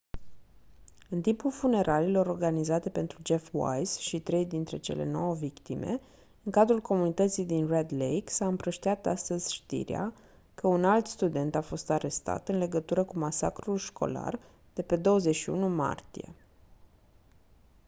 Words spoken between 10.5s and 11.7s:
că un alt student a